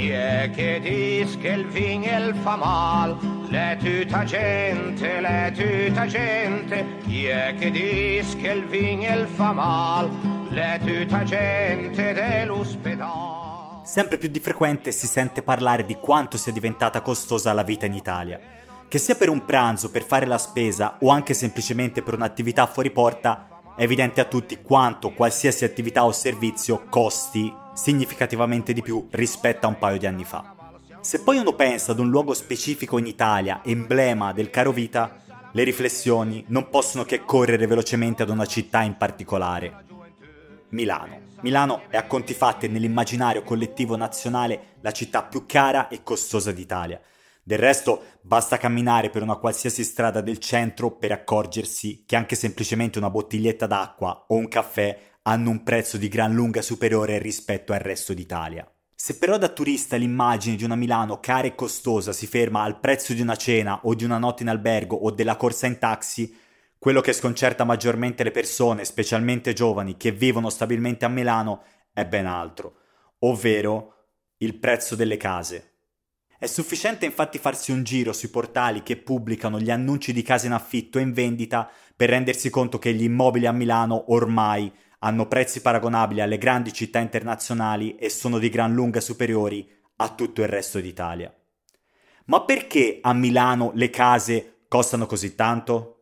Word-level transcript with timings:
Je 0.00 0.50
che 0.54 0.80
dis 0.80 1.36
che 1.36 1.48
il 1.48 1.66
vingel 1.66 2.34
fa 2.36 2.56
mal, 2.56 3.18
le 3.50 3.76
tuta 3.78 4.24
gente, 4.24 5.20
le 5.20 5.52
tuta 5.54 6.06
gente. 6.06 6.86
Je 7.04 7.54
che 7.58 7.70
dis 7.70 8.34
che 8.36 8.48
il 8.48 8.64
vingel 8.64 9.26
fa 9.26 9.52
mal, 9.52 10.08
le 10.48 10.80
tuta 10.82 11.22
gente 11.22 12.14
dell'ospedale. 12.14 13.82
Sempre 13.84 14.16
più 14.16 14.30
di 14.30 14.40
frequente 14.40 14.90
si 14.90 15.06
sente 15.06 15.42
parlare 15.42 15.84
di 15.84 15.96
quanto 15.96 16.38
sia 16.38 16.52
diventata 16.52 17.02
costosa 17.02 17.52
la 17.52 17.62
vita 17.62 17.84
in 17.84 17.92
Italia. 17.92 18.40
Che 18.88 18.98
sia 18.98 19.16
per 19.16 19.28
un 19.28 19.44
pranzo, 19.44 19.90
per 19.90 20.02
fare 20.02 20.24
la 20.24 20.38
spesa 20.38 20.96
o 21.00 21.10
anche 21.10 21.34
semplicemente 21.34 22.02
per 22.02 22.14
un'attività 22.14 22.66
fuori 22.66 22.90
porta, 22.90 23.74
è 23.76 23.82
evidente 23.82 24.22
a 24.22 24.24
tutti 24.24 24.62
quanto 24.62 25.10
qualsiasi 25.10 25.64
attività 25.64 26.06
o 26.06 26.12
servizio 26.12 26.86
costi 26.88 27.54
significativamente 27.80 28.74
di 28.74 28.82
più 28.82 29.08
rispetto 29.10 29.64
a 29.64 29.70
un 29.70 29.78
paio 29.78 29.96
di 29.96 30.06
anni 30.06 30.24
fa. 30.24 30.54
Se 31.00 31.22
poi 31.22 31.38
uno 31.38 31.54
pensa 31.54 31.92
ad 31.92 31.98
un 31.98 32.10
luogo 32.10 32.34
specifico 32.34 32.98
in 32.98 33.06
Italia, 33.06 33.62
emblema 33.64 34.34
del 34.34 34.50
caro 34.50 34.70
vita, 34.70 35.16
le 35.52 35.64
riflessioni 35.64 36.44
non 36.48 36.68
possono 36.68 37.04
che 37.04 37.24
correre 37.24 37.66
velocemente 37.66 38.22
ad 38.22 38.28
una 38.28 38.44
città 38.44 38.82
in 38.82 38.98
particolare. 38.98 39.84
Milano. 40.70 41.28
Milano 41.40 41.84
è 41.88 41.96
a 41.96 42.06
conti 42.06 42.34
fatti 42.34 42.68
nell'immaginario 42.68 43.42
collettivo 43.42 43.96
nazionale 43.96 44.76
la 44.82 44.92
città 44.92 45.22
più 45.22 45.46
cara 45.46 45.88
e 45.88 46.02
costosa 46.02 46.52
d'Italia. 46.52 47.00
Del 47.42 47.58
resto 47.58 48.02
basta 48.20 48.58
camminare 48.58 49.08
per 49.08 49.22
una 49.22 49.36
qualsiasi 49.36 49.84
strada 49.84 50.20
del 50.20 50.38
centro 50.38 50.90
per 50.90 51.12
accorgersi 51.12 52.04
che 52.06 52.14
anche 52.14 52.36
semplicemente 52.36 52.98
una 52.98 53.08
bottiglietta 53.08 53.66
d'acqua 53.66 54.26
o 54.28 54.34
un 54.34 54.48
caffè 54.48 55.09
hanno 55.22 55.50
un 55.50 55.62
prezzo 55.62 55.96
di 55.96 56.08
gran 56.08 56.32
lunga 56.32 56.62
superiore 56.62 57.18
rispetto 57.18 57.72
al 57.72 57.80
resto 57.80 58.14
d'Italia. 58.14 58.70
Se 58.94 59.16
però 59.16 59.38
da 59.38 59.48
turista 59.48 59.96
l'immagine 59.96 60.56
di 60.56 60.64
una 60.64 60.76
Milano 60.76 61.20
cara 61.20 61.46
e 61.46 61.54
costosa 61.54 62.12
si 62.12 62.26
ferma 62.26 62.62
al 62.62 62.80
prezzo 62.80 63.14
di 63.14 63.22
una 63.22 63.36
cena 63.36 63.80
o 63.84 63.94
di 63.94 64.04
una 64.04 64.18
notte 64.18 64.42
in 64.42 64.50
albergo 64.50 64.96
o 64.96 65.10
della 65.10 65.36
corsa 65.36 65.66
in 65.66 65.78
taxi, 65.78 66.36
quello 66.78 67.00
che 67.00 67.12
sconcerta 67.12 67.64
maggiormente 67.64 68.22
le 68.22 68.30
persone, 68.30 68.84
specialmente 68.84 69.52
giovani, 69.52 69.96
che 69.96 70.12
vivono 70.12 70.50
stabilmente 70.50 71.04
a 71.04 71.08
Milano, 71.08 71.62
è 71.92 72.04
ben 72.06 72.26
altro, 72.26 72.76
ovvero 73.20 73.94
il 74.38 74.58
prezzo 74.58 74.96
delle 74.96 75.16
case. 75.16 75.70
È 76.38 76.46
sufficiente 76.46 77.04
infatti 77.04 77.38
farsi 77.38 77.70
un 77.70 77.82
giro 77.84 78.14
sui 78.14 78.28
portali 78.28 78.82
che 78.82 78.96
pubblicano 78.96 79.60
gli 79.60 79.70
annunci 79.70 80.12
di 80.14 80.22
case 80.22 80.46
in 80.46 80.52
affitto 80.52 80.98
e 80.98 81.02
in 81.02 81.12
vendita 81.12 81.70
per 81.94 82.08
rendersi 82.08 82.48
conto 82.48 82.78
che 82.78 82.94
gli 82.94 83.02
immobili 83.02 83.44
a 83.44 83.52
Milano 83.52 84.12
ormai 84.12 84.72
hanno 85.02 85.26
prezzi 85.26 85.60
paragonabili 85.60 86.20
alle 86.20 86.38
grandi 86.38 86.72
città 86.72 86.98
internazionali 86.98 87.96
e 87.96 88.10
sono 88.10 88.38
di 88.38 88.48
gran 88.48 88.72
lunga 88.72 89.00
superiori 89.00 89.68
a 89.96 90.08
tutto 90.14 90.42
il 90.42 90.48
resto 90.48 90.80
d'Italia. 90.80 91.34
Ma 92.26 92.42
perché 92.42 92.98
a 93.02 93.12
Milano 93.12 93.72
le 93.74 93.90
case 93.90 94.64
costano 94.68 95.06
così 95.06 95.34
tanto? 95.34 95.96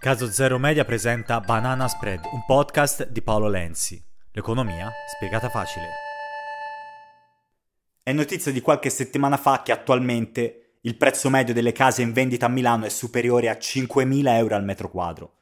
Caso 0.00 0.30
Zero 0.30 0.58
Media 0.58 0.84
presenta 0.84 1.40
Banana 1.40 1.88
Spread, 1.88 2.24
un 2.32 2.44
podcast 2.46 3.08
di 3.08 3.20
Paolo 3.20 3.48
Lenzi. 3.48 4.02
L'economia 4.32 4.90
spiegata 5.16 5.48
facile. 5.48 5.88
È 8.04 8.12
notizia 8.12 8.52
di 8.52 8.60
qualche 8.60 8.88
settimana 8.88 9.36
fa 9.36 9.62
che 9.62 9.72
attualmente 9.72 10.76
il 10.82 10.96
prezzo 10.96 11.28
medio 11.28 11.52
delle 11.52 11.72
case 11.72 12.02
in 12.02 12.12
vendita 12.12 12.46
a 12.46 12.48
Milano 12.48 12.84
è 12.84 12.88
superiore 12.88 13.48
a 13.48 13.58
5.000 13.60 14.28
euro 14.28 14.54
al 14.54 14.64
metro 14.64 14.88
quadro. 14.88 15.37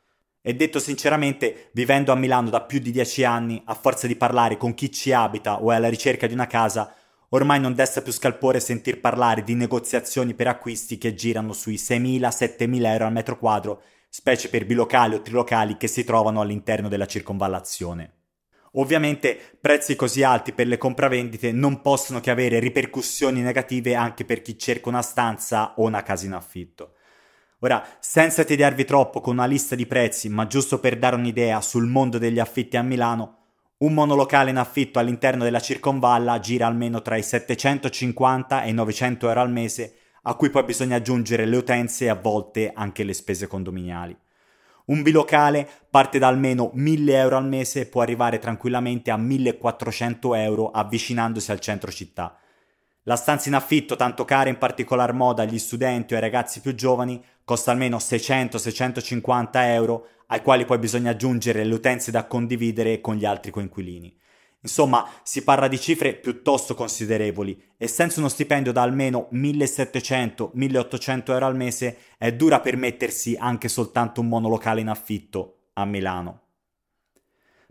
E 0.48 0.54
detto 0.54 0.78
sinceramente, 0.78 1.70
vivendo 1.72 2.12
a 2.12 2.14
Milano 2.14 2.50
da 2.50 2.60
più 2.60 2.78
di 2.78 2.92
dieci 2.92 3.24
anni, 3.24 3.60
a 3.64 3.74
forza 3.74 4.06
di 4.06 4.14
parlare 4.14 4.56
con 4.56 4.74
chi 4.74 4.92
ci 4.92 5.10
abita 5.10 5.60
o 5.60 5.72
è 5.72 5.74
alla 5.74 5.88
ricerca 5.88 6.28
di 6.28 6.34
una 6.34 6.46
casa, 6.46 6.94
ormai 7.30 7.58
non 7.58 7.74
desta 7.74 8.00
più 8.00 8.12
scalpore 8.12 8.60
sentir 8.60 9.00
parlare 9.00 9.42
di 9.42 9.54
negoziazioni 9.56 10.34
per 10.34 10.46
acquisti 10.46 10.98
che 10.98 11.16
girano 11.16 11.52
sui 11.52 11.74
6.000-7.000 11.74 12.86
euro 12.86 13.06
al 13.06 13.12
metro 13.12 13.36
quadro, 13.36 13.82
specie 14.08 14.48
per 14.48 14.66
bilocali 14.66 15.16
o 15.16 15.20
trilocali 15.20 15.76
che 15.76 15.88
si 15.88 16.04
trovano 16.04 16.40
all'interno 16.40 16.86
della 16.86 17.06
circonvallazione. 17.06 18.12
Ovviamente 18.74 19.36
prezzi 19.60 19.96
così 19.96 20.22
alti 20.22 20.52
per 20.52 20.68
le 20.68 20.78
compravendite 20.78 21.50
non 21.50 21.80
possono 21.80 22.20
che 22.20 22.30
avere 22.30 22.60
ripercussioni 22.60 23.40
negative 23.40 23.96
anche 23.96 24.24
per 24.24 24.42
chi 24.42 24.56
cerca 24.56 24.90
una 24.90 25.02
stanza 25.02 25.74
o 25.78 25.82
una 25.82 26.04
casa 26.04 26.24
in 26.24 26.34
affitto. 26.34 26.92
Ora, 27.60 27.82
senza 28.00 28.44
tediarvi 28.44 28.84
troppo 28.84 29.22
con 29.22 29.34
una 29.34 29.46
lista 29.46 29.74
di 29.74 29.86
prezzi, 29.86 30.28
ma 30.28 30.46
giusto 30.46 30.78
per 30.78 30.98
dare 30.98 31.16
un'idea 31.16 31.62
sul 31.62 31.86
mondo 31.86 32.18
degli 32.18 32.38
affitti 32.38 32.76
a 32.76 32.82
Milano, 32.82 33.44
un 33.78 33.94
monolocale 33.94 34.50
in 34.50 34.58
affitto 34.58 34.98
all'interno 34.98 35.42
della 35.42 35.60
circonvalla 35.60 36.38
gira 36.38 36.66
almeno 36.66 37.00
tra 37.00 37.16
i 37.16 37.22
750 37.22 38.62
e 38.62 38.68
i 38.68 38.74
900 38.74 39.28
euro 39.28 39.40
al 39.40 39.50
mese, 39.50 39.94
a 40.22 40.34
cui 40.34 40.50
poi 40.50 40.64
bisogna 40.64 40.96
aggiungere 40.96 41.46
le 41.46 41.56
utenze 41.56 42.04
e 42.04 42.08
a 42.08 42.14
volte 42.14 42.72
anche 42.74 43.04
le 43.04 43.14
spese 43.14 43.46
condominiali. 43.46 44.14
Un 44.86 45.02
bilocale 45.02 45.66
parte 45.88 46.18
da 46.18 46.28
almeno 46.28 46.70
1000 46.74 47.16
euro 47.16 47.36
al 47.38 47.46
mese 47.46 47.80
e 47.80 47.86
può 47.86 48.02
arrivare 48.02 48.38
tranquillamente 48.38 49.10
a 49.10 49.16
1400 49.16 50.34
euro 50.34 50.70
avvicinandosi 50.70 51.50
al 51.50 51.60
centro 51.60 51.90
città. 51.90 52.36
La 53.08 53.14
stanza 53.14 53.48
in 53.48 53.54
affitto, 53.54 53.94
tanto 53.94 54.24
cara 54.24 54.48
in 54.48 54.58
particolar 54.58 55.12
modo 55.12 55.40
agli 55.40 55.60
studenti 55.60 56.12
o 56.12 56.16
ai 56.16 56.22
ragazzi 56.22 56.60
più 56.60 56.74
giovani, 56.74 57.22
costa 57.44 57.70
almeno 57.70 57.98
600-650 57.98 59.48
euro, 59.52 60.08
ai 60.26 60.42
quali 60.42 60.64
poi 60.64 60.78
bisogna 60.78 61.12
aggiungere 61.12 61.62
le 61.62 61.72
utenze 61.72 62.10
da 62.10 62.26
condividere 62.26 63.00
con 63.00 63.14
gli 63.14 63.24
altri 63.24 63.52
coinquilini. 63.52 64.12
Insomma, 64.60 65.08
si 65.22 65.44
parla 65.44 65.68
di 65.68 65.78
cifre 65.78 66.14
piuttosto 66.14 66.74
considerevoli 66.74 67.62
e 67.76 67.86
senza 67.86 68.18
uno 68.18 68.28
stipendio 68.28 68.72
da 68.72 68.82
almeno 68.82 69.28
1700-1800 69.32 71.30
euro 71.30 71.46
al 71.46 71.54
mese 71.54 71.98
è 72.18 72.32
dura 72.32 72.58
permettersi 72.58 73.36
anche 73.38 73.68
soltanto 73.68 74.20
un 74.20 74.26
monolocale 74.26 74.80
in 74.80 74.88
affitto 74.88 75.68
a 75.74 75.84
Milano. 75.84 76.40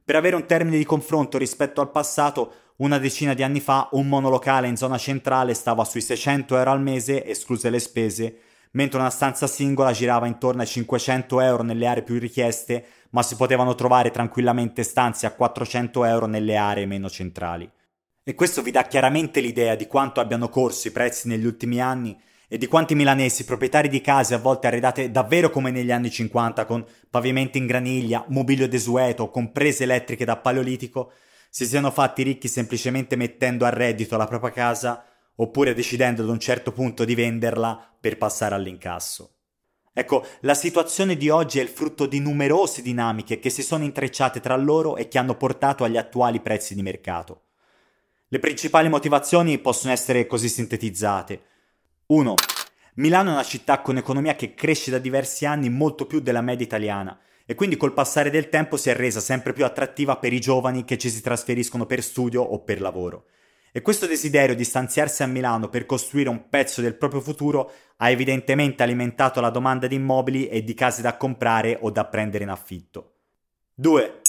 Per 0.06 0.16
avere 0.16 0.38
un 0.38 0.46
termine 0.46 0.78
di 0.78 0.86
confronto 0.86 1.38
rispetto 1.38 1.82
al 1.82 1.92
passato, 1.92 2.54
una 2.78 2.98
decina 2.98 3.34
di 3.34 3.44
anni 3.44 3.62
fa 3.62 3.88
un 3.94 4.08
monolocale 4.08 4.68
in 4.68 4.76
zona 4.76 4.98
centrale 4.98 5.54
stava 5.54 5.86
sui 5.86 6.02
600 6.02 6.58
euro 6.58 6.72
al 6.72 6.82
mese, 6.82 7.26
escluse 7.26 7.70
le 7.70 7.80
spese, 7.80 8.38
mentre 8.72 9.00
una 9.00 9.10
stanza 9.10 9.48
singola 9.48 9.94
girava 9.94 10.28
intorno 10.28 10.62
ai 10.62 10.68
500 10.68 11.40
euro 11.40 11.64
nelle 11.64 11.88
aree 11.88 12.04
più 12.04 12.20
richieste, 12.20 12.86
ma 13.12 13.24
si 13.24 13.38
potevano 13.38 13.76
trovare 13.76 14.12
tranquillamente 14.12 14.84
stanze 14.84 15.26
a 15.26 15.32
400 15.32 16.04
euro 16.04 16.26
nelle 16.26 16.58
aree 16.58 16.86
meno 16.86 17.10
centrali. 17.10 17.70
E 18.22 18.36
questo 18.36 18.62
vi 18.62 18.72
dà 18.72 18.84
chiaramente 18.84 19.40
l'idea 19.40 19.76
di 19.76 19.88
quanto 19.88 20.20
abbiano 20.20 20.50
corso 20.50 20.88
i 20.88 20.92
prezzi 20.92 21.30
negli 21.30 21.46
ultimi 21.46 21.80
anni 21.80 22.20
e 22.48 22.58
di 22.58 22.68
quanti 22.68 22.94
milanesi 22.94 23.46
proprietari 23.46 23.88
di 23.88 24.02
case 24.02 24.34
a 24.34 24.40
volte 24.40 24.68
arredate 24.68 25.12
davvero 25.12 25.50
come 25.50 25.72
negli 25.72 25.92
anni 25.92 26.12
50 26.12 26.66
con 26.66 26.84
pavimenti 27.10 27.58
in 27.58 27.68
graniglia, 27.68 28.26
mobilio 28.28 28.68
desueto, 28.68 29.30
comprese 29.30 29.84
elettriche 29.84 30.26
da 30.26 30.38
paleolitico, 30.38 31.12
si 31.56 31.66
siano 31.66 31.90
fatti 31.90 32.22
ricchi 32.22 32.50
semplicemente 32.50 33.16
mettendo 33.16 33.64
a 33.64 33.70
reddito 33.70 34.18
la 34.18 34.28
propria 34.28 34.52
casa 34.52 35.06
oppure 35.36 35.74
decidendo 35.74 36.22
ad 36.22 36.28
un 36.28 36.38
certo 36.38 36.74
punto 36.74 37.06
di 37.06 37.16
venderla 37.16 37.96
per 37.98 38.18
passare 38.18 38.56
all'incasso. 38.56 39.36
Ecco, 39.94 40.26
la 40.42 40.54
situazione 40.54 41.16
di 41.16 41.30
oggi 41.30 41.60
è 41.60 41.62
il 41.62 41.70
frutto 41.70 42.08
di 42.08 42.20
numerose 42.20 42.82
dinamiche 42.82 43.40
che 43.40 43.50
si 43.50 43.64
sono 43.64 43.86
intrecciate 43.86 44.42
tra 44.42 44.58
loro 44.58 44.98
e 44.98 45.08
che 45.08 45.18
hanno 45.18 45.38
portato 45.38 45.86
agli 45.86 45.96
attuali 45.96 46.42
prezzi 46.42 46.76
di 46.76 46.82
mercato. 46.82 47.44
Le 48.28 48.40
principali 48.40 48.90
motivazioni 48.90 49.58
possono 49.58 49.94
essere 49.94 50.28
così 50.28 50.50
sintetizzate. 50.50 51.42
1. 52.08 52.36
Milano 52.96 53.30
è 53.30 53.34
una 53.34 53.44
città 53.44 53.80
con 53.80 53.96
economia 53.96 54.36
che 54.36 54.56
cresce 54.56 54.92
da 54.92 54.98
diversi 54.98 55.46
anni 55.46 55.70
molto 55.70 56.06
più 56.06 56.20
della 56.20 56.42
media 56.42 56.66
italiana 56.66 57.18
e 57.46 57.56
quindi 57.56 57.78
col 57.78 57.94
passare 57.94 58.30
del 58.30 58.50
tempo 58.50 58.76
si 58.76 58.90
è 58.90 58.96
resa 58.96 59.20
sempre 59.20 59.54
più 59.54 59.66
attrattiva 59.66 60.18
per 60.18 60.34
i 60.34 60.40
giovani 60.40 60.84
che 60.84 60.98
ci 60.98 61.10
si 61.10 61.22
trasferiscono 61.22 61.86
per 61.86 62.02
studio 62.02 62.42
o 62.42 62.64
per 62.64 62.82
lavoro. 62.82 63.26
E 63.72 63.82
questo 63.82 64.08
desiderio 64.08 64.56
di 64.56 64.64
stanziarsi 64.64 65.22
a 65.22 65.28
Milano 65.28 65.70
per 65.70 65.86
costruire 65.86 66.30
un 66.30 66.48
pezzo 66.50 66.82
del 66.82 66.96
proprio 66.96 67.22
futuro 67.22 67.72
ha 67.98 68.10
evidentemente 68.10 68.84
alimentato 68.84 69.42
la 69.42 69.50
domanda 69.50 69.86
di 69.86 69.96
immobili 69.96 70.48
e 70.48 70.64
di 70.64 70.74
case 70.74 71.02
da 71.02 71.18
comprare 71.18 71.78
o 71.82 71.92
da 71.92 72.06
prendere 72.06 72.46
in 72.46 72.50
affitto. 72.50 73.16
2. 73.76 74.22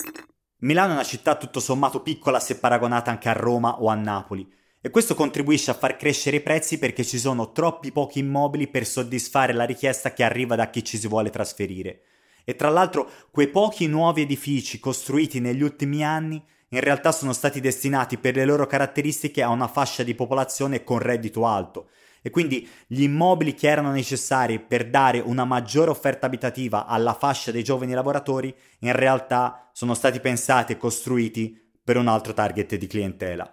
Milano 0.58 0.90
è 0.90 0.94
una 0.94 1.04
città 1.04 1.36
tutto 1.36 1.60
sommato 1.60 2.02
piccola 2.02 2.40
se 2.40 2.58
paragonata 2.58 3.10
anche 3.10 3.28
a 3.28 3.34
Roma 3.34 3.80
o 3.80 3.86
a 3.86 3.94
Napoli, 3.94 4.52
e 4.80 4.90
questo 4.90 5.14
contribuisce 5.14 5.70
a 5.70 5.74
far 5.74 5.96
crescere 5.96 6.36
i 6.36 6.42
prezzi 6.42 6.78
perché 6.78 7.04
ci 7.04 7.18
sono 7.18 7.52
troppi 7.52 7.92
pochi 7.92 8.18
immobili 8.18 8.68
per 8.68 8.86
soddisfare 8.86 9.52
la 9.52 9.64
richiesta 9.64 10.12
che 10.12 10.22
arriva 10.24 10.54
da 10.54 10.70
chi 10.70 10.84
ci 10.84 10.98
si 10.98 11.08
vuole 11.08 11.30
trasferire. 11.30 12.02
E 12.48 12.54
tra 12.54 12.68
l'altro 12.68 13.10
quei 13.32 13.48
pochi 13.48 13.88
nuovi 13.88 14.22
edifici 14.22 14.78
costruiti 14.78 15.40
negli 15.40 15.62
ultimi 15.62 16.04
anni 16.04 16.40
in 16.68 16.80
realtà 16.80 17.10
sono 17.10 17.32
stati 17.32 17.60
destinati 17.60 18.18
per 18.18 18.36
le 18.36 18.44
loro 18.44 18.66
caratteristiche 18.66 19.42
a 19.42 19.48
una 19.48 19.66
fascia 19.66 20.04
di 20.04 20.14
popolazione 20.14 20.84
con 20.84 20.98
reddito 20.98 21.44
alto 21.44 21.88
e 22.22 22.30
quindi 22.30 22.68
gli 22.86 23.02
immobili 23.02 23.54
che 23.54 23.68
erano 23.68 23.90
necessari 23.90 24.60
per 24.60 24.88
dare 24.88 25.18
una 25.18 25.44
maggiore 25.44 25.90
offerta 25.90 26.26
abitativa 26.26 26.86
alla 26.86 27.14
fascia 27.14 27.50
dei 27.50 27.64
giovani 27.64 27.94
lavoratori 27.94 28.54
in 28.80 28.92
realtà 28.92 29.70
sono 29.72 29.94
stati 29.94 30.20
pensati 30.20 30.72
e 30.72 30.76
costruiti 30.76 31.56
per 31.82 31.96
un 31.96 32.06
altro 32.06 32.32
target 32.32 32.76
di 32.76 32.86
clientela. 32.86 33.48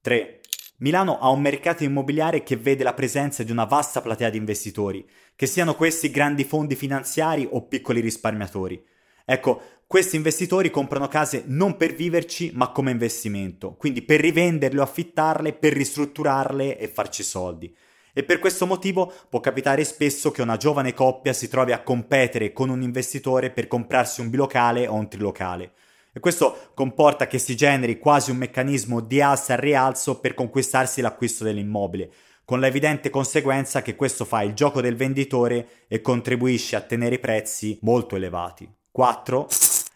3. 0.00 0.40
Milano 0.76 1.18
ha 1.18 1.28
un 1.30 1.40
mercato 1.40 1.82
immobiliare 1.82 2.44
che 2.44 2.56
vede 2.56 2.84
la 2.84 2.94
presenza 2.94 3.42
di 3.42 3.50
una 3.50 3.64
vasta 3.64 4.00
platea 4.00 4.30
di 4.30 4.36
investitori, 4.36 5.04
che 5.38 5.46
siano 5.46 5.76
questi 5.76 6.10
grandi 6.10 6.42
fondi 6.42 6.74
finanziari 6.74 7.46
o 7.48 7.62
piccoli 7.68 8.00
risparmiatori. 8.00 8.84
Ecco, 9.24 9.62
questi 9.86 10.16
investitori 10.16 10.68
comprano 10.68 11.06
case 11.06 11.44
non 11.46 11.76
per 11.76 11.94
viverci, 11.94 12.50
ma 12.54 12.72
come 12.72 12.90
investimento, 12.90 13.76
quindi 13.76 14.02
per 14.02 14.18
rivenderle 14.18 14.80
o 14.80 14.82
affittarle, 14.82 15.52
per 15.52 15.74
ristrutturarle 15.74 16.76
e 16.76 16.88
farci 16.88 17.22
soldi. 17.22 17.72
E 18.12 18.24
per 18.24 18.40
questo 18.40 18.66
motivo 18.66 19.12
può 19.28 19.38
capitare 19.38 19.84
spesso 19.84 20.32
che 20.32 20.42
una 20.42 20.56
giovane 20.56 20.92
coppia 20.92 21.32
si 21.32 21.46
trovi 21.46 21.70
a 21.70 21.84
competere 21.84 22.52
con 22.52 22.68
un 22.68 22.82
investitore 22.82 23.50
per 23.50 23.68
comprarsi 23.68 24.20
un 24.20 24.30
bilocale 24.30 24.88
o 24.88 24.94
un 24.94 25.08
trilocale. 25.08 25.70
E 26.12 26.18
questo 26.18 26.72
comporta 26.74 27.28
che 27.28 27.38
si 27.38 27.54
generi 27.54 28.00
quasi 28.00 28.32
un 28.32 28.38
meccanismo 28.38 28.98
di 28.98 29.20
alza 29.20 29.54
e 29.54 29.60
rialzo 29.60 30.18
per 30.18 30.34
conquistarsi 30.34 31.00
l'acquisto 31.00 31.44
dell'immobile, 31.44 32.10
con 32.48 32.60
la 32.60 32.66
evidente 32.68 33.10
conseguenza 33.10 33.82
che 33.82 33.94
questo 33.94 34.24
fa 34.24 34.40
il 34.40 34.54
gioco 34.54 34.80
del 34.80 34.96
venditore 34.96 35.84
e 35.86 36.00
contribuisce 36.00 36.76
a 36.76 36.80
tenere 36.80 37.16
i 37.16 37.18
prezzi 37.18 37.78
molto 37.82 38.16
elevati. 38.16 38.66
4. 38.90 39.46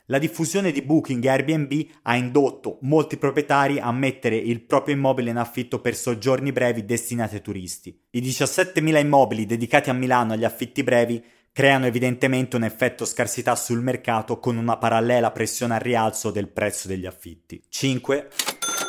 La 0.09 0.19
diffusione 0.19 0.71
di 0.71 0.83
Booking 0.83 1.25
e 1.25 1.31
Airbnb 1.31 1.87
ha 2.03 2.15
indotto 2.15 2.77
molti 2.83 3.17
proprietari 3.17 3.79
a 3.79 3.91
mettere 3.91 4.37
il 4.37 4.61
proprio 4.61 4.95
immobile 4.95 5.31
in 5.31 5.39
affitto 5.39 5.81
per 5.81 5.97
soggiorni 5.97 6.53
brevi 6.53 6.85
destinati 6.85 7.37
ai 7.37 7.41
turisti. 7.41 7.99
I 8.11 8.21
17.000 8.21 9.01
immobili 9.01 9.47
dedicati 9.47 9.89
a 9.89 9.95
Milano 9.95 10.35
agli 10.35 10.45
affitti 10.45 10.83
brevi 10.83 11.25
creano 11.53 11.87
evidentemente 11.87 12.57
un 12.57 12.65
effetto 12.65 13.07
scarsità 13.07 13.57
sul 13.57 13.81
mercato 13.81 14.39
con 14.39 14.59
una 14.59 14.77
parallela 14.77 15.31
pressione 15.31 15.73
al 15.73 15.81
rialzo 15.81 16.31
del 16.31 16.49
prezzo 16.49 16.87
degli 16.87 17.07
affitti. 17.07 17.65
5. 17.67 18.29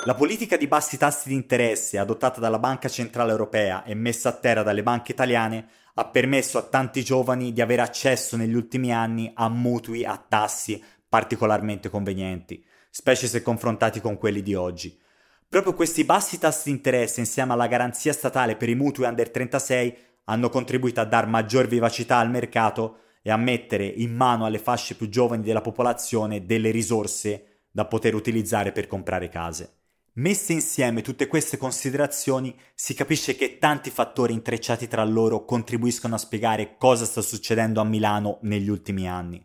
La 0.05 0.15
politica 0.15 0.57
di 0.57 0.67
bassi 0.67 0.97
tassi 0.97 1.29
di 1.29 1.33
interesse 1.33 1.97
adottata 1.97 2.41
dalla 2.41 2.59
Banca 2.59 2.89
Centrale 2.89 3.31
Europea 3.31 3.85
e 3.85 3.93
messa 3.93 4.29
a 4.29 4.33
terra 4.33 4.61
dalle 4.61 4.83
banche 4.83 5.13
italiane 5.13 5.65
ha 5.93 6.05
permesso 6.05 6.57
a 6.57 6.63
tanti 6.63 7.05
giovani 7.05 7.53
di 7.53 7.61
avere 7.61 7.83
accesso 7.83 8.35
negli 8.35 8.53
ultimi 8.53 8.91
anni 8.91 9.31
a 9.33 9.47
mutui 9.47 10.03
a 10.03 10.17
tassi 10.17 10.83
particolarmente 11.07 11.89
convenienti, 11.89 12.61
specie 12.89 13.27
se 13.27 13.41
confrontati 13.41 14.01
con 14.01 14.17
quelli 14.17 14.41
di 14.41 14.53
oggi. 14.55 14.99
Proprio 15.47 15.73
questi 15.73 16.03
bassi 16.03 16.37
tassi 16.37 16.63
di 16.65 16.75
interesse 16.75 17.21
insieme 17.21 17.53
alla 17.53 17.67
garanzia 17.67 18.11
statale 18.11 18.57
per 18.57 18.67
i 18.67 18.75
mutui 18.75 19.05
under 19.05 19.31
36 19.31 19.97
hanno 20.25 20.49
contribuito 20.49 20.99
a 20.99 21.05
dar 21.05 21.27
maggior 21.27 21.65
vivacità 21.65 22.17
al 22.17 22.29
mercato 22.29 22.97
e 23.21 23.31
a 23.31 23.37
mettere 23.37 23.85
in 23.85 24.13
mano 24.13 24.43
alle 24.43 24.59
fasce 24.59 24.95
più 24.95 25.07
giovani 25.07 25.43
della 25.43 25.61
popolazione 25.61 26.45
delle 26.45 26.71
risorse 26.71 27.61
da 27.71 27.85
poter 27.85 28.15
utilizzare 28.15 28.73
per 28.73 28.87
comprare 28.87 29.29
case. 29.29 29.77
Messe 30.15 30.53
insieme 30.53 31.01
tutte 31.01 31.25
queste 31.25 31.57
considerazioni 31.57 32.55
si 32.75 32.93
capisce 32.93 33.35
che 33.35 33.57
tanti 33.57 33.89
fattori 33.89 34.31
intrecciati 34.31 34.87
tra 34.87 35.03
loro 35.03 35.43
contribuiscono 35.43 36.13
a 36.13 36.19
spiegare 36.19 36.77
cosa 36.77 37.03
sta 37.05 37.21
succedendo 37.23 37.81
a 37.81 37.83
Milano 37.83 38.37
negli 38.41 38.69
ultimi 38.69 39.09
anni. 39.09 39.43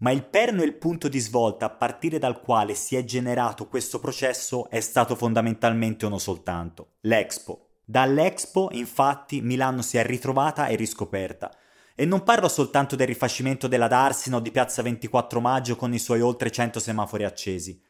Ma 0.00 0.10
il 0.10 0.26
perno 0.26 0.60
e 0.60 0.66
il 0.66 0.74
punto 0.74 1.08
di 1.08 1.18
svolta 1.18 1.64
a 1.64 1.70
partire 1.70 2.18
dal 2.18 2.42
quale 2.42 2.74
si 2.74 2.96
è 2.96 3.04
generato 3.04 3.66
questo 3.66 3.98
processo 3.98 4.68
è 4.68 4.80
stato 4.80 5.16
fondamentalmente 5.16 6.04
uno 6.04 6.18
soltanto, 6.18 6.96
l'Expo. 7.00 7.68
Dall'Expo, 7.82 8.68
infatti, 8.72 9.40
Milano 9.40 9.80
si 9.80 9.96
è 9.96 10.04
ritrovata 10.04 10.66
e 10.66 10.76
riscoperta. 10.76 11.50
E 11.94 12.04
non 12.04 12.24
parlo 12.24 12.48
soltanto 12.48 12.94
del 12.94 13.06
rifacimento 13.06 13.66
della 13.66 13.88
Darsena 13.88 14.36
o 14.36 14.40
di 14.40 14.50
Piazza 14.50 14.82
24 14.82 15.40
Maggio 15.40 15.76
con 15.76 15.94
i 15.94 15.98
suoi 15.98 16.20
oltre 16.20 16.50
100 16.50 16.78
semafori 16.78 17.24
accesi. 17.24 17.86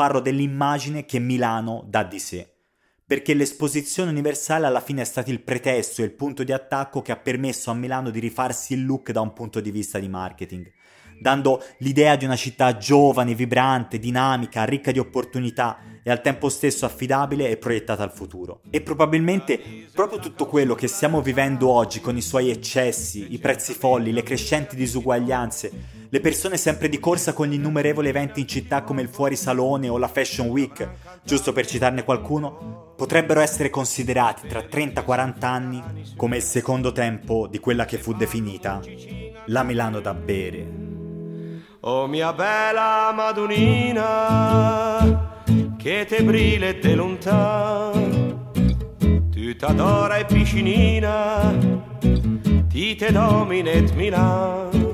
Parlo 0.00 0.20
dell'immagine 0.20 1.04
che 1.04 1.18
Milano 1.18 1.84
dà 1.86 2.04
di 2.04 2.18
sé. 2.18 2.54
Perché 3.04 3.34
l'esposizione 3.34 4.10
universale 4.10 4.64
alla 4.64 4.80
fine 4.80 5.02
è 5.02 5.04
stato 5.04 5.30
il 5.30 5.42
pretesto 5.42 6.00
e 6.00 6.06
il 6.06 6.12
punto 6.12 6.42
di 6.42 6.52
attacco 6.52 7.02
che 7.02 7.12
ha 7.12 7.16
permesso 7.16 7.70
a 7.70 7.74
Milano 7.74 8.08
di 8.08 8.18
rifarsi 8.18 8.72
il 8.72 8.86
look 8.86 9.10
da 9.10 9.20
un 9.20 9.34
punto 9.34 9.60
di 9.60 9.70
vista 9.70 9.98
di 9.98 10.08
marketing 10.08 10.72
dando 11.20 11.62
l'idea 11.78 12.16
di 12.16 12.24
una 12.24 12.34
città 12.34 12.78
giovane, 12.78 13.34
vibrante, 13.34 13.98
dinamica, 13.98 14.64
ricca 14.64 14.90
di 14.90 14.98
opportunità 14.98 15.78
e 16.02 16.10
al 16.10 16.22
tempo 16.22 16.48
stesso 16.48 16.86
affidabile 16.86 17.50
e 17.50 17.58
proiettata 17.58 18.02
al 18.02 18.10
futuro. 18.10 18.62
E 18.70 18.80
probabilmente 18.80 19.60
proprio 19.92 20.18
tutto 20.18 20.46
quello 20.46 20.74
che 20.74 20.88
stiamo 20.88 21.20
vivendo 21.20 21.68
oggi 21.68 22.00
con 22.00 22.16
i 22.16 22.22
suoi 22.22 22.48
eccessi, 22.48 23.34
i 23.34 23.38
prezzi 23.38 23.74
folli, 23.74 24.12
le 24.12 24.22
crescenti 24.22 24.74
disuguaglianze, 24.76 25.99
le 26.12 26.20
persone 26.20 26.56
sempre 26.56 26.88
di 26.88 26.98
corsa 26.98 27.32
con 27.32 27.46
gli 27.46 27.54
innumerevoli 27.54 28.08
eventi 28.08 28.40
in 28.40 28.48
città 28.48 28.82
come 28.82 29.00
il 29.00 29.08
fuorisalone 29.08 29.88
o 29.88 29.96
la 29.96 30.08
Fashion 30.08 30.48
Week, 30.48 30.88
giusto 31.22 31.52
per 31.52 31.66
citarne 31.66 32.02
qualcuno, 32.02 32.94
potrebbero 32.96 33.38
essere 33.38 33.70
considerati 33.70 34.48
tra 34.48 34.58
30-40 34.60 35.44
anni 35.44 35.80
come 36.16 36.38
il 36.38 36.42
secondo 36.42 36.90
tempo 36.90 37.46
di 37.46 37.60
quella 37.60 37.84
che 37.84 37.98
fu 37.98 38.12
definita 38.12 38.80
la 39.46 39.62
Milano 39.62 40.00
da 40.00 40.12
bere. 40.12 40.66
Oh 41.82 42.08
mia 42.08 42.32
bella 42.32 43.12
Madonnina, 43.14 44.18
che 45.78 46.06
te 46.08 46.24
brille 46.24 46.80
te 46.80 46.96
lontano, 46.96 48.50
tu 49.30 49.56
t'adora 49.56 50.16
e 50.16 50.24
piscinina, 50.24 51.56
ti 52.68 52.96
te 52.96 53.12
dominet 53.12 53.92
Milano. 53.94 54.89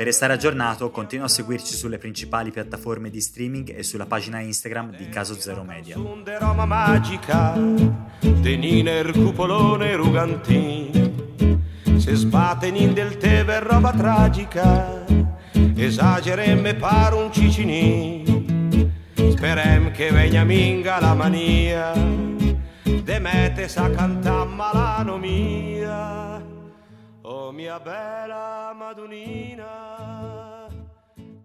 per 0.00 0.06
restare 0.06 0.32
aggiornato, 0.32 0.90
continua 0.90 1.26
a 1.26 1.28
seguirci 1.28 1.74
sulle 1.74 1.98
principali 1.98 2.50
piattaforme 2.50 3.10
di 3.10 3.20
streaming 3.20 3.76
e 3.76 3.82
sulla 3.82 4.06
pagina 4.06 4.40
Instagram 4.40 4.96
di 4.96 5.10
Caso 5.10 5.34
Zero 5.34 5.62
Media. 5.62 5.94
Roma 6.38 6.64
magica, 6.64 7.52
teniner 8.40 9.12
cupolone 9.12 9.94
rugantin, 9.94 11.60
se 11.98 12.14
sbatten 12.14 12.76
in 12.76 12.94
del 12.94 13.18
teve 13.18 13.58
roba 13.58 13.92
tragica, 13.92 15.04
esageremme 15.74 16.76
par 16.76 17.12
un 17.12 17.30
cicinin, 17.30 18.29
Sperem 19.30 19.90
che 19.92 20.10
vegna 20.10 20.44
minga 20.44 21.00
la 21.00 21.14
mania, 21.14 21.92
De 21.92 23.02
demete 23.02 23.68
sa 23.68 23.90
cantà 23.90 24.44
malanomia. 24.44 25.98
Oh 27.22 27.52
mia 27.52 27.78
bella 27.80 28.72
Madunina, 28.74 30.66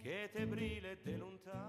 che 0.01 0.29
te 0.33 0.45
brille 0.45 0.97
te 1.03 1.17
lontano 1.17 1.64